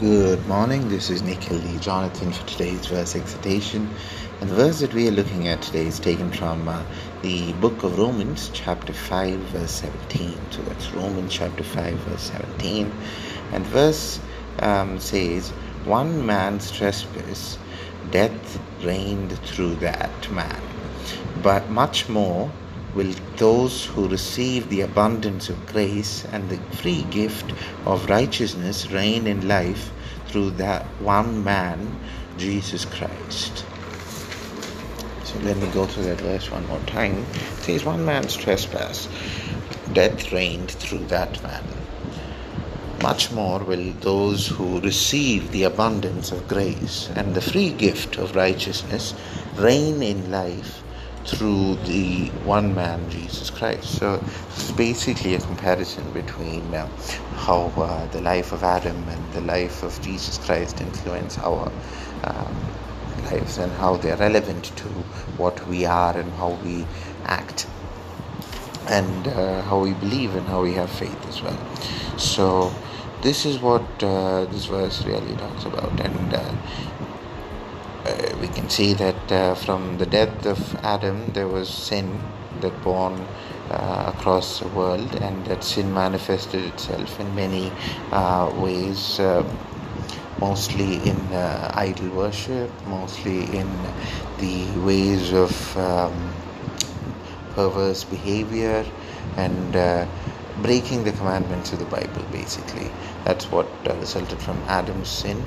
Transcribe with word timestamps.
Good 0.00 0.48
morning. 0.48 0.88
This 0.88 1.10
is 1.10 1.20
Nikhil 1.20 1.58
Lee 1.58 1.76
Jonathan 1.76 2.32
for 2.32 2.46
today's 2.46 2.86
verse 2.86 3.14
exhortation. 3.14 3.86
And 4.40 4.48
the 4.48 4.54
verse 4.54 4.80
that 4.80 4.94
we 4.94 5.06
are 5.08 5.10
looking 5.10 5.46
at 5.46 5.60
today 5.60 5.84
is 5.84 6.00
taken 6.00 6.32
from 6.32 6.66
uh, 6.66 6.82
the 7.20 7.52
book 7.60 7.82
of 7.82 7.98
Romans, 7.98 8.50
chapter 8.54 8.94
5, 8.94 9.38
verse 9.52 9.72
17. 9.72 10.38
So 10.52 10.62
that's 10.62 10.90
Romans 10.92 11.30
chapter 11.30 11.62
5, 11.62 11.92
verse 11.92 12.22
17. 12.22 12.90
And 13.52 13.66
verse 13.66 14.20
um, 14.60 14.98
says, 14.98 15.50
One 15.84 16.24
man's 16.24 16.70
trespass, 16.70 17.58
death 18.10 18.58
reigned 18.82 19.38
through 19.40 19.74
that 19.76 20.32
man. 20.32 20.62
But 21.42 21.68
much 21.68 22.08
more 22.08 22.50
will 22.94 23.12
those 23.36 23.86
who 23.86 24.08
receive 24.08 24.68
the 24.68 24.80
abundance 24.80 25.48
of 25.48 25.66
grace 25.66 26.24
and 26.32 26.48
the 26.48 26.58
free 26.76 27.02
gift 27.10 27.52
of 27.86 28.08
righteousness 28.10 28.90
reign 28.90 29.26
in 29.26 29.46
life 29.46 29.90
through 30.26 30.50
that 30.50 30.84
one 31.00 31.42
man, 31.44 31.98
Jesus 32.36 32.84
Christ. 32.84 33.64
So 35.24 35.38
let 35.40 35.56
me 35.58 35.68
go 35.68 35.86
through 35.86 36.04
that 36.04 36.20
verse 36.20 36.50
one 36.50 36.66
more 36.66 36.80
time. 36.80 37.18
It 37.18 37.62
says, 37.62 37.84
One 37.84 38.04
man's 38.04 38.36
trespass, 38.36 39.08
death 39.92 40.32
reigned 40.32 40.70
through 40.70 41.06
that 41.06 41.42
man. 41.42 41.64
Much 43.02 43.30
more 43.30 43.60
will 43.60 43.92
those 44.00 44.46
who 44.46 44.80
receive 44.80 45.52
the 45.52 45.62
abundance 45.62 46.32
of 46.32 46.48
grace 46.48 47.08
and 47.14 47.34
the 47.34 47.40
free 47.40 47.70
gift 47.70 48.18
of 48.18 48.36
righteousness 48.36 49.14
reign 49.56 50.02
in 50.02 50.30
life 50.30 50.82
through 51.30 51.76
the 51.86 52.26
one 52.44 52.74
man 52.74 53.08
Jesus 53.10 53.50
Christ. 53.50 53.98
So 53.98 54.22
it's 54.48 54.72
basically 54.72 55.34
a 55.34 55.40
comparison 55.40 56.10
between 56.12 56.74
uh, 56.74 56.88
how 57.34 57.72
uh, 57.76 58.06
the 58.08 58.20
life 58.20 58.52
of 58.52 58.64
Adam 58.64 58.96
and 59.08 59.32
the 59.32 59.40
life 59.42 59.82
of 59.82 60.00
Jesus 60.02 60.38
Christ 60.38 60.80
influence 60.80 61.38
our 61.38 61.70
um, 62.24 62.56
lives 63.24 63.58
and 63.58 63.70
how 63.72 63.96
they're 63.96 64.16
relevant 64.16 64.64
to 64.76 64.88
what 65.38 65.66
we 65.68 65.84
are 65.84 66.16
and 66.16 66.30
how 66.32 66.58
we 66.64 66.84
act 67.24 67.66
and 68.88 69.28
uh, 69.28 69.62
how 69.62 69.78
we 69.78 69.92
believe 69.94 70.34
and 70.34 70.46
how 70.46 70.62
we 70.62 70.72
have 70.72 70.90
faith 70.90 71.26
as 71.28 71.40
well. 71.42 71.58
So 72.18 72.74
this 73.22 73.46
is 73.46 73.58
what 73.60 73.84
uh, 74.02 74.46
this 74.46 74.66
verse 74.66 75.04
really 75.04 75.36
talks 75.36 75.64
about 75.64 76.00
and 76.00 76.34
uh, 78.04 78.36
we 78.40 78.48
can 78.48 78.68
see 78.70 78.94
that 78.94 79.32
uh, 79.32 79.54
from 79.54 79.98
the 79.98 80.06
death 80.06 80.46
of 80.46 80.74
Adam, 80.76 81.32
there 81.32 81.48
was 81.48 81.68
sin 81.68 82.20
that 82.60 82.82
born 82.82 83.14
uh, 83.70 84.12
across 84.14 84.60
the 84.60 84.68
world, 84.68 85.14
and 85.16 85.44
that 85.46 85.62
sin 85.62 85.92
manifested 85.92 86.64
itself 86.64 87.20
in 87.20 87.34
many 87.34 87.70
uh, 88.12 88.52
ways. 88.56 89.20
Uh, 89.20 89.44
mostly 90.40 90.94
in 91.06 91.20
idol 91.74 92.08
worship, 92.16 92.70
mostly 92.86 93.44
in 93.54 93.68
the 94.38 94.66
ways 94.80 95.34
of 95.34 95.76
um, 95.76 96.32
perverse 97.50 98.04
behavior, 98.04 98.82
and 99.36 99.72
breaking 100.62 101.04
the 101.04 101.12
commandments 101.12 101.74
of 101.74 101.78
the 101.78 101.84
Bible, 101.84 102.24
basically. 102.32 102.90
That's 103.24 103.50
what 103.50 103.68
resulted 103.84 104.38
from 104.38 104.56
Adam's 104.66 105.10
sin 105.10 105.44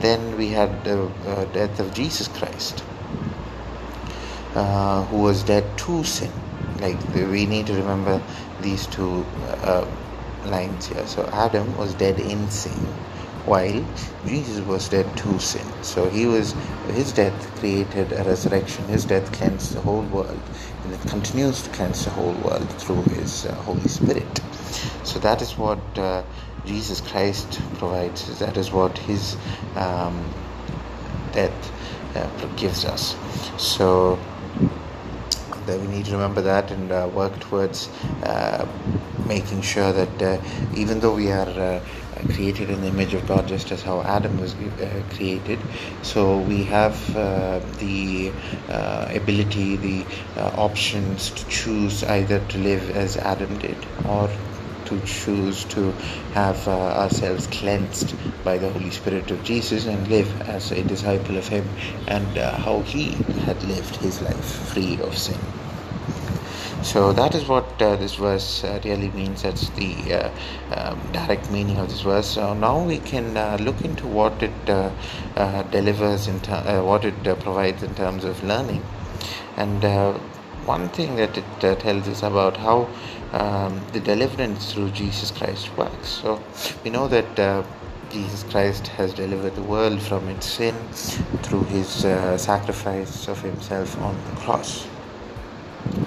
then 0.00 0.36
we 0.36 0.48
had 0.48 0.84
the 0.84 1.04
uh, 1.26 1.44
death 1.46 1.80
of 1.80 1.94
Jesus 1.94 2.28
Christ, 2.28 2.84
uh, 4.54 5.04
who 5.04 5.22
was 5.22 5.42
dead 5.42 5.64
to 5.78 6.04
sin. 6.04 6.32
Like 6.80 6.98
we 7.14 7.46
need 7.46 7.66
to 7.68 7.74
remember 7.74 8.22
these 8.60 8.86
two 8.86 9.24
uh, 9.62 9.86
lines 10.46 10.86
here. 10.86 11.06
So 11.06 11.26
Adam 11.32 11.76
was 11.76 11.94
dead 11.94 12.20
in 12.20 12.50
sin, 12.50 12.78
while 13.46 13.84
Jesus 14.26 14.64
was 14.66 14.88
dead 14.88 15.06
to 15.18 15.38
sin. 15.40 15.66
So 15.82 16.08
he 16.08 16.26
was 16.26 16.54
his 16.88 17.12
death 17.12 17.34
created 17.58 18.12
a 18.12 18.24
resurrection. 18.24 18.84
His 18.86 19.04
death 19.04 19.32
cleansed 19.32 19.74
the 19.74 19.80
whole 19.80 20.02
world, 20.02 20.40
and 20.84 20.94
it 20.94 21.00
continues 21.08 21.62
to 21.62 21.70
cleanse 21.70 22.04
the 22.04 22.10
whole 22.10 22.34
world 22.34 22.68
through 22.80 23.02
His 23.14 23.46
uh, 23.46 23.54
Holy 23.54 23.88
Spirit. 23.88 24.40
So 25.04 25.18
that 25.20 25.42
is 25.42 25.56
what 25.56 25.80
uh, 25.98 26.22
Jesus 26.66 27.00
Christ 27.00 27.60
provides. 27.78 28.38
That 28.40 28.56
is 28.56 28.72
what 28.72 28.98
His 28.98 29.36
um, 29.76 30.32
death 31.32 31.72
uh, 32.16 32.46
gives 32.56 32.84
us. 32.84 33.16
So 33.56 34.18
that 35.66 35.80
we 35.80 35.86
need 35.88 36.04
to 36.06 36.12
remember 36.12 36.40
that 36.42 36.70
and 36.70 36.90
uh, 36.92 37.10
work 37.12 37.38
towards 37.40 37.88
uh, 38.22 38.66
making 39.26 39.60
sure 39.62 39.92
that 39.92 40.22
uh, 40.22 40.40
even 40.76 41.00
though 41.00 41.14
we 41.14 41.30
are 41.30 41.48
uh, 41.48 41.80
created 42.34 42.70
in 42.70 42.80
the 42.80 42.88
image 42.88 43.14
of 43.14 43.26
God, 43.26 43.46
just 43.46 43.70
as 43.72 43.82
how 43.82 44.00
Adam 44.02 44.40
was 44.40 44.54
uh, 44.54 45.02
created, 45.10 45.58
so 46.02 46.38
we 46.38 46.62
have 46.64 47.16
uh, 47.16 47.60
the 47.78 48.32
ability, 49.14 49.76
the 49.76 50.04
options 50.56 51.30
to 51.30 51.48
choose 51.48 52.04
either 52.04 52.40
to 52.48 52.58
live 52.58 52.90
as 52.90 53.16
Adam 53.16 53.58
did 53.58 53.76
or 54.08 54.30
to 54.86 55.00
choose 55.00 55.64
to 55.64 55.92
have 56.32 56.66
uh, 56.66 56.72
ourselves 56.72 57.46
cleansed 57.48 58.14
by 58.44 58.58
the 58.58 58.70
Holy 58.70 58.90
Spirit 58.90 59.30
of 59.30 59.42
Jesus 59.44 59.86
and 59.86 60.08
live 60.08 60.40
as 60.42 60.72
a 60.72 60.82
disciple 60.82 61.36
of 61.36 61.46
Him 61.48 61.68
and 62.08 62.38
uh, 62.38 62.56
how 62.56 62.80
He 62.80 63.10
had 63.46 63.62
lived 63.64 63.96
His 63.96 64.20
life 64.22 64.44
free 64.72 64.98
of 65.00 65.16
sin. 65.16 65.38
So 66.82 67.12
that 67.14 67.34
is 67.34 67.48
what 67.48 67.82
uh, 67.82 67.96
this 67.96 68.14
verse 68.14 68.62
uh, 68.62 68.80
really 68.84 69.10
means. 69.10 69.42
That's 69.42 69.70
the 69.70 70.14
uh, 70.14 70.30
um, 70.70 71.00
direct 71.10 71.50
meaning 71.50 71.78
of 71.78 71.88
this 71.88 72.02
verse. 72.02 72.28
So 72.28 72.54
now 72.54 72.80
we 72.80 72.98
can 72.98 73.36
uh, 73.36 73.56
look 73.60 73.80
into 73.80 74.06
what 74.06 74.40
it 74.40 74.70
uh, 74.70 74.92
uh, 75.36 75.62
delivers, 75.64 76.28
in 76.28 76.38
ter- 76.40 76.84
what 76.84 77.04
it 77.04 77.20
provides 77.40 77.82
in 77.82 77.92
terms 77.96 78.24
of 78.24 78.42
learning. 78.44 78.84
And 79.56 79.82
one 80.64 80.88
thing 80.90 81.16
that 81.16 81.36
it 81.36 81.80
tells 81.80 82.06
us 82.08 82.22
about 82.22 82.56
how 82.56 82.88
um, 83.36 83.80
the 83.92 84.00
deliverance 84.00 84.72
through 84.72 84.90
Jesus 84.90 85.30
Christ 85.30 85.76
works. 85.76 86.08
So 86.08 86.42
we 86.82 86.90
know 86.90 87.06
that 87.08 87.38
uh, 87.38 87.62
Jesus 88.10 88.44
Christ 88.44 88.86
has 88.88 89.12
delivered 89.12 89.54
the 89.54 89.62
world 89.62 90.00
from 90.00 90.28
its 90.28 90.46
sin 90.46 90.74
through 91.42 91.64
his 91.64 92.04
uh, 92.04 92.38
sacrifice 92.38 93.28
of 93.28 93.40
himself 93.42 94.00
on 94.00 94.16
the 94.30 94.36
cross. 94.40 94.86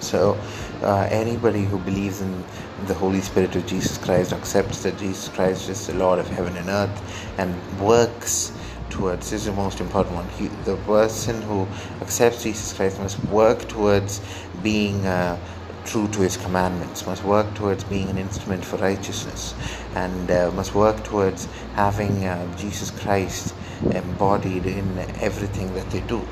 So, 0.00 0.38
uh, 0.82 1.08
anybody 1.10 1.64
who 1.64 1.78
believes 1.78 2.20
in 2.20 2.44
the 2.86 2.94
Holy 2.94 3.20
Spirit 3.20 3.56
of 3.56 3.66
Jesus 3.66 3.98
Christ 3.98 4.32
accepts 4.32 4.82
that 4.84 4.96
Jesus 4.98 5.28
Christ 5.28 5.68
is 5.68 5.86
the 5.86 5.94
Lord 5.94 6.18
of 6.18 6.28
heaven 6.28 6.56
and 6.56 6.68
earth 6.68 7.34
and 7.38 7.54
works 7.80 8.52
towards 8.88 9.30
this 9.30 9.40
is 9.40 9.46
the 9.46 9.52
most 9.52 9.80
important 9.80 10.14
one. 10.14 10.28
He, 10.30 10.46
the 10.64 10.76
person 10.78 11.42
who 11.42 11.66
accepts 12.00 12.42
Jesus 12.42 12.72
Christ 12.72 12.98
must 12.98 13.22
work 13.24 13.68
towards 13.68 14.20
being 14.62 15.04
uh, 15.04 15.38
true 15.86 16.08
to 16.08 16.20
his 16.20 16.36
commandments, 16.36 17.06
must 17.06 17.24
work 17.24 17.54
towards 17.54 17.84
being 17.84 18.08
an 18.10 18.18
instrument 18.18 18.64
for 18.64 18.76
righteousness, 18.76 19.54
and 19.94 20.30
uh, 20.30 20.50
must 20.52 20.74
work 20.74 21.02
towards 21.04 21.46
having 21.74 22.24
uh, 22.24 22.56
Jesus 22.58 22.90
Christ 22.90 23.54
embodied 23.90 24.66
in 24.66 24.98
everything 25.20 25.72
that 25.74 25.88
they 25.90 26.00
do. 26.00 26.26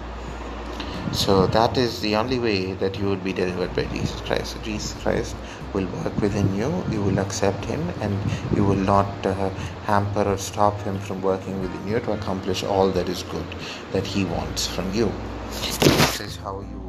So 1.13 1.47
that 1.47 1.77
is 1.77 2.01
the 2.01 2.17
only 2.17 2.39
way 2.39 2.73
that 2.73 2.99
you 2.99 3.07
would 3.07 3.23
be 3.23 3.33
delivered 3.33 3.75
by 3.77 3.85
Jesus 3.85 4.21
Christ. 4.23 4.57
Jesus 4.65 5.01
Christ 5.01 5.37
will 5.73 5.87
work 5.87 6.21
within 6.21 6.53
you, 6.57 6.85
you 6.91 7.03
will 7.03 7.19
accept 7.19 7.65
Him, 7.67 7.89
and 8.01 8.19
you 8.57 8.65
will 8.65 8.75
not 8.75 9.07
uh, 9.25 9.51
hamper 9.85 10.25
or 10.25 10.39
stop 10.39 10.81
Him 10.81 10.99
from 10.99 11.23
working 11.23 11.61
within 11.61 11.87
you 11.87 12.01
to 12.01 12.13
accomplish 12.13 12.65
all 12.65 12.91
that 12.91 13.09
is 13.09 13.23
good 13.25 13.47
that 13.93 14.07
He 14.07 14.25
wants 14.25 14.67
from 14.67 14.93
you. 14.93 15.13
This 15.51 16.21
is 16.21 16.37
how 16.37 16.61
you 16.61 16.84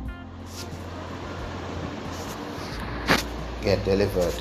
get 3.66 3.84
delivered 3.84 4.34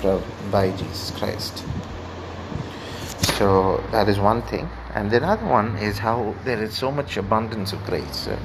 from 0.00 0.22
by 0.50 0.70
Jesus 0.72 1.12
Christ. 1.12 1.64
So 3.38 3.82
that 3.92 4.08
is 4.08 4.18
one 4.18 4.42
thing, 4.42 4.68
and 4.94 5.10
the 5.10 5.24
other 5.24 5.46
one 5.46 5.76
is 5.78 5.98
how 5.98 6.34
there 6.44 6.62
is 6.62 6.74
so 6.74 6.90
much 6.90 7.16
abundance 7.16 7.72
of 7.72 7.84
grace. 7.84 8.26
Uh, 8.26 8.36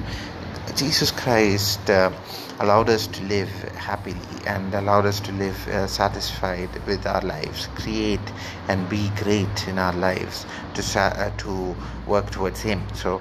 Jesus 0.76 1.10
Christ 1.10 1.90
uh, 1.90 2.12
allowed 2.60 2.88
us 2.88 3.08
to 3.08 3.22
live 3.24 3.50
happily 3.74 4.28
and 4.46 4.72
allowed 4.74 5.06
us 5.06 5.18
to 5.20 5.32
live 5.32 5.68
uh, 5.68 5.86
satisfied 5.88 6.70
with 6.86 7.04
our 7.06 7.22
lives, 7.22 7.68
create 7.74 8.32
and 8.68 8.88
be 8.88 9.10
great 9.16 9.66
in 9.66 9.78
our 9.78 9.94
lives 9.94 10.46
to 10.74 11.00
uh, 11.00 11.30
to 11.38 11.74
work 12.06 12.30
towards 12.30 12.60
Him. 12.60 12.80
So, 12.94 13.20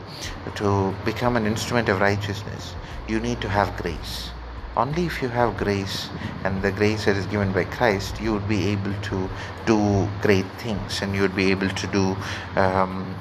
to 0.56 0.94
become 1.04 1.36
an 1.36 1.48
instrument 1.48 1.90
of 1.90 2.00
righteousness, 2.00 2.76
you 3.08 3.20
need 3.20 3.42
to 3.42 3.50
have 3.50 3.76
grace 3.82 4.30
only 4.78 5.06
if 5.06 5.22
you 5.22 5.28
have 5.30 5.58
grace 5.58 6.10
and 6.44 6.62
the 6.62 6.72
grace 6.72 7.06
that 7.06 7.18
is 7.18 7.26
given 7.26 7.52
by 7.52 7.64
Christ, 7.64 8.22
you 8.22 8.32
would 8.32 8.48
be 8.48 8.68
able 8.68 8.94
to 9.10 9.30
do 9.66 10.08
great 10.22 10.46
things 10.60 11.02
and 11.02 11.16
you 11.16 11.22
would 11.22 11.36
be 11.36 11.50
able 11.52 11.70
to 11.70 11.88
do 11.88 12.16
um, 12.56 13.16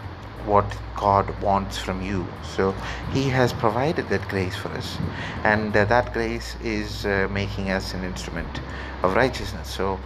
what 0.45 0.67
God 0.95 1.29
wants 1.43 1.79
from 1.79 2.03
you. 2.03 2.27
So 2.43 2.75
He 3.13 3.29
has 3.31 3.53
provided 3.53 4.09
that 4.11 4.29
grace 4.29 4.55
for 4.55 4.69
us, 4.69 4.97
and 5.45 5.77
uh, 5.77 5.85
that 5.87 6.13
grace 6.13 6.57
is 6.63 7.05
uh, 7.05 7.29
making 7.31 7.71
us 7.71 7.95
an 7.95 8.05
instrument 8.05 8.61
of 9.03 9.15
righteousness. 9.15 9.69
So 9.69 9.99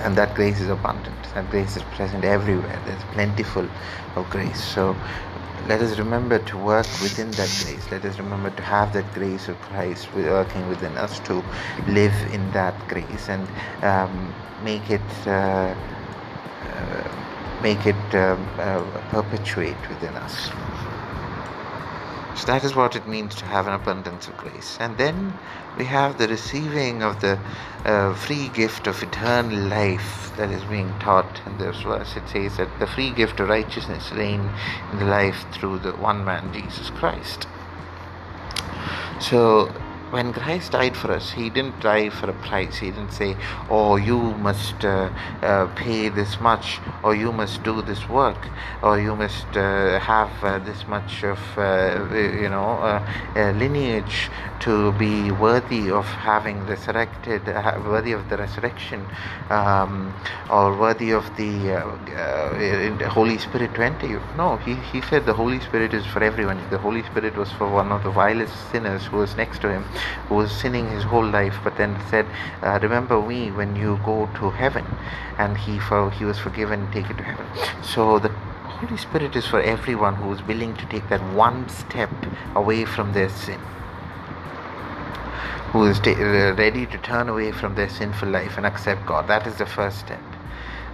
and 0.00 0.16
that 0.16 0.34
grace 0.34 0.60
is 0.60 0.68
abundant. 0.68 1.16
That 1.34 1.50
grace 1.50 1.76
is 1.76 1.82
present 1.94 2.24
everywhere. 2.24 2.80
There's 2.86 3.02
plentiful 3.12 3.68
of 4.16 4.28
grace. 4.30 4.62
So 4.62 4.96
let 5.68 5.80
us 5.80 5.98
remember 5.98 6.38
to 6.40 6.58
work 6.58 6.86
within 7.00 7.30
that 7.32 7.50
grace. 7.62 7.90
Let 7.90 8.04
us 8.04 8.18
remember 8.18 8.50
to 8.50 8.62
have 8.62 8.92
that 8.94 9.12
grace 9.14 9.48
of 9.48 9.60
christ 9.60 10.12
working 10.14 10.68
within 10.68 10.96
us 10.96 11.20
to 11.20 11.42
live 11.86 12.14
in 12.32 12.50
that 12.52 12.76
grace 12.88 13.28
and 13.28 13.46
um, 13.82 14.34
make 14.64 14.90
it 14.90 15.00
uh, 15.26 15.74
uh, 16.62 17.08
make 17.62 17.86
it 17.86 18.14
um, 18.14 18.48
uh, 18.58 18.82
perpetuate 19.10 19.88
within 19.88 20.14
us 20.14 20.50
so 22.34 22.46
that 22.46 22.64
is 22.64 22.74
what 22.74 22.96
it 22.96 23.06
means 23.06 23.34
to 23.36 23.44
have 23.44 23.66
an 23.66 23.74
abundance 23.74 24.26
of 24.28 24.36
grace. 24.36 24.76
And 24.80 24.96
then 24.96 25.38
we 25.76 25.84
have 25.84 26.18
the 26.18 26.28
receiving 26.28 27.02
of 27.02 27.20
the 27.20 27.38
uh, 27.84 28.14
free 28.14 28.48
gift 28.48 28.86
of 28.86 29.02
eternal 29.02 29.58
life 29.68 30.32
that 30.36 30.50
is 30.50 30.64
being 30.64 30.92
taught 30.98 31.40
in 31.46 31.58
this 31.58 31.82
verse. 31.82 32.16
It 32.16 32.28
says 32.28 32.56
that 32.56 32.78
the 32.78 32.86
free 32.86 33.10
gift 33.10 33.40
of 33.40 33.48
righteousness 33.48 34.10
reign 34.12 34.48
in 34.92 34.98
the 34.98 35.04
life 35.04 35.44
through 35.52 35.80
the 35.80 35.92
one 35.92 36.24
man, 36.24 36.52
Jesus 36.52 36.90
Christ. 36.90 37.46
So 39.20 39.72
when 40.12 40.30
Christ 40.34 40.72
died 40.72 40.94
for 40.94 41.10
us, 41.10 41.32
He 41.32 41.48
didn't 41.48 41.80
die 41.80 42.10
for 42.10 42.28
a 42.28 42.34
price. 42.34 42.76
He 42.78 42.90
didn't 42.90 43.12
say, 43.12 43.34
"Oh, 43.70 43.96
you 43.96 44.18
must 44.48 44.84
uh, 44.84 45.08
uh, 45.42 45.66
pay 45.74 46.10
this 46.10 46.38
much, 46.38 46.80
or 47.02 47.14
you 47.14 47.32
must 47.32 47.62
do 47.62 47.80
this 47.80 48.08
work, 48.08 48.48
or 48.82 49.00
you 49.00 49.16
must 49.16 49.56
uh, 49.56 49.98
have 49.98 50.32
uh, 50.44 50.58
this 50.58 50.86
much 50.86 51.24
of 51.24 51.40
uh, 51.56 51.64
you 52.44 52.50
know 52.50 52.70
uh, 52.90 53.52
lineage 53.62 54.30
to 54.60 54.92
be 54.92 55.32
worthy 55.32 55.90
of 55.90 56.04
having 56.04 56.58
resurrected, 56.66 57.46
worthy 57.92 58.12
of 58.12 58.28
the 58.28 58.36
resurrection, 58.36 59.06
um, 59.48 60.14
or 60.50 60.76
worthy 60.76 61.10
of 61.10 61.24
the 61.36 61.48
Holy 63.08 63.38
Spirit 63.38 63.74
to 63.76 63.82
enter 63.82 64.06
you." 64.06 64.20
No, 64.36 64.58
He 64.58 64.74
He 64.92 65.00
said 65.08 65.24
the 65.24 65.38
Holy 65.42 65.60
Spirit 65.60 65.94
is 65.94 66.04
for 66.04 66.22
everyone. 66.22 66.60
The 66.68 66.82
Holy 66.86 67.02
Spirit 67.02 67.34
was 67.34 67.50
for 67.52 67.68
one 67.80 67.90
of 67.90 68.02
the 68.02 68.10
vilest 68.10 68.70
sinners 68.70 69.06
who 69.06 69.16
was 69.16 69.36
next 69.36 69.62
to 69.62 69.70
Him 69.70 69.84
who 70.28 70.36
was 70.36 70.52
sinning 70.52 70.88
his 70.90 71.04
whole 71.04 71.26
life, 71.26 71.58
but 71.64 71.76
then 71.76 71.96
said, 72.10 72.26
uh, 72.62 72.78
"Remember 72.82 73.20
me 73.20 73.50
when 73.50 73.76
you 73.76 73.98
go 74.04 74.28
to 74.40 74.50
heaven," 74.50 74.86
and 75.38 75.56
he 75.56 75.78
for 75.78 76.10
he 76.10 76.24
was 76.24 76.38
forgiven, 76.38 76.80
and 76.82 76.92
taken 76.92 77.16
to 77.16 77.22
heaven. 77.22 77.46
So 77.82 78.18
the 78.18 78.30
Holy 78.78 78.96
Spirit 78.96 79.36
is 79.36 79.46
for 79.46 79.60
everyone 79.60 80.16
who 80.16 80.32
is 80.32 80.42
willing 80.42 80.74
to 80.74 80.86
take 80.86 81.08
that 81.08 81.22
one 81.34 81.68
step 81.68 82.10
away 82.54 82.84
from 82.84 83.12
their 83.12 83.28
sin 83.28 83.60
who 85.72 85.84
is 85.86 85.98
uh, 86.00 86.54
ready 86.58 86.84
to 86.84 86.98
turn 86.98 87.30
away 87.30 87.50
from 87.50 87.74
their 87.74 87.88
sinful 87.88 88.28
life 88.28 88.58
and 88.58 88.66
accept 88.66 89.06
God. 89.06 89.26
That 89.26 89.46
is 89.46 89.56
the 89.56 89.64
first 89.64 90.00
step. 90.00 90.20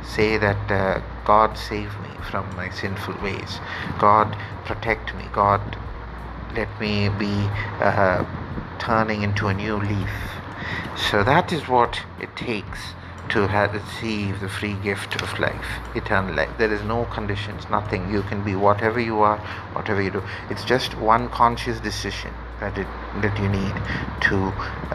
Say 0.04 0.38
that 0.38 0.70
uh, 0.70 1.02
God 1.24 1.58
save 1.58 1.90
me 2.00 2.10
from 2.30 2.48
my 2.54 2.70
sinful 2.70 3.14
ways. 3.20 3.58
God 3.98 4.36
protect 4.64 5.14
me. 5.16 5.24
God 5.32 5.60
let 6.54 6.68
me 6.80 7.08
be 7.18 7.48
uh, 7.80 8.24
turning 8.78 9.22
into 9.22 9.48
a 9.48 9.54
new 9.54 9.76
leaf. 9.76 10.10
So 10.96 11.24
that 11.24 11.52
is 11.52 11.68
what 11.68 12.00
it 12.20 12.34
takes 12.36 12.80
to 13.30 13.46
receive 13.46 14.40
the 14.40 14.48
free 14.48 14.74
gift 14.74 15.20
of 15.20 15.38
life, 15.38 15.66
eternal 15.94 16.34
life. 16.34 16.50
There 16.58 16.72
is 16.72 16.82
no 16.82 17.04
conditions, 17.06 17.68
nothing. 17.70 18.10
You 18.10 18.22
can 18.22 18.42
be 18.42 18.54
whatever 18.54 18.98
you 18.98 19.20
are, 19.20 19.38
whatever 19.72 20.00
you 20.00 20.10
do. 20.10 20.22
It's 20.50 20.64
just 20.64 20.96
one 20.96 21.28
conscious 21.28 21.78
decision 21.80 22.32
that 22.60 22.76
it 22.78 22.86
that 23.22 23.38
you 23.38 23.48
need 23.48 23.74
to 24.28 24.36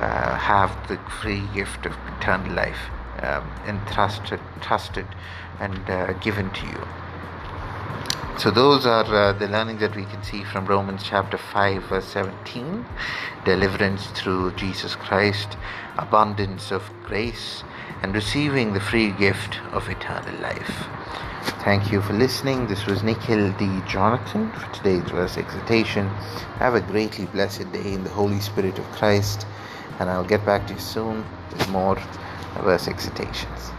uh, 0.02 0.36
have 0.38 0.72
the 0.88 0.98
free 1.22 1.44
gift 1.54 1.86
of 1.86 1.96
eternal 2.18 2.54
life 2.54 2.90
um, 3.22 3.50
entrusted, 3.68 4.40
trusted, 4.62 5.08
and 5.60 5.90
uh, 5.90 6.14
given 6.14 6.50
to 6.52 6.66
you. 6.66 6.88
So, 8.36 8.50
those 8.50 8.86
are 8.88 9.06
uh, 9.06 9.34
the 9.34 9.48
learnings 9.48 9.80
that 9.82 9.96
we 9.96 10.06
can 10.06 10.24
see 10.24 10.44
from 10.44 10.66
Romans 10.66 11.04
chapter 11.04 11.38
5, 11.38 11.84
verse 11.84 12.06
17 12.06 12.84
deliverance 13.46 14.08
through 14.08 14.54
Jesus 14.54 14.96
Christ, 14.96 15.56
abundance 15.98 16.72
of 16.72 16.90
grace, 17.06 17.64
and 18.02 18.14
receiving 18.14 18.74
the 18.74 18.80
free 18.80 19.12
gift 19.12 19.60
of 19.72 19.88
eternal 19.88 20.36
life. 20.42 20.88
Thank 21.64 21.92
you 21.92 22.02
for 22.02 22.14
listening. 22.14 22.68
This 22.68 22.86
was 22.88 23.04
Nikhil 23.04 23.52
D. 23.54 23.82
Jonathan 23.88 24.52
for 24.52 24.74
today's 24.74 25.10
verse 25.12 25.38
exhortation. 25.38 26.08
Have 26.58 26.74
a 26.74 26.82
greatly 26.82 27.26
blessed 27.28 27.72
day 27.72 27.94
in 27.94 28.04
the 28.04 28.10
Holy 28.10 28.40
Spirit 28.40 28.80
of 28.80 28.86
Christ, 28.92 29.46
and 30.00 30.10
I'll 30.10 30.26
get 30.26 30.46
back 30.46 30.68
to 30.68 30.74
you 30.74 30.80
soon 30.80 31.24
with 31.52 31.70
more 31.70 32.02
verse 32.62 32.88
exhortations. 32.88 33.72